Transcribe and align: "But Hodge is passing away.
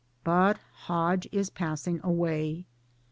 "But 0.23 0.57
Hodge 0.85 1.27
is 1.31 1.51
passing 1.51 1.99
away. 2.03 2.65